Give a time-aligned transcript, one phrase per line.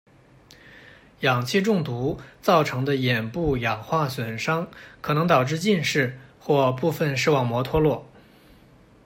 [1.19, 4.67] 氧气中毒造成的眼部氧化损伤
[4.99, 8.07] 可能导致近视或部分视网膜脱落。